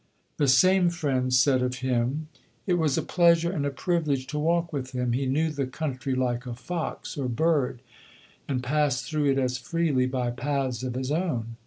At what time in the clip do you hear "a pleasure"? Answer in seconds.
2.97-3.51